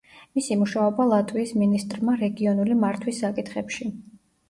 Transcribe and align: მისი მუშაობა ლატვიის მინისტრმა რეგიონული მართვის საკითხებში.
მისი 0.37 0.55
მუშაობა 0.61 1.05
ლატვიის 1.09 1.53
მინისტრმა 1.65 2.17
რეგიონული 2.25 2.81
მართვის 2.83 3.25
საკითხებში. 3.29 3.93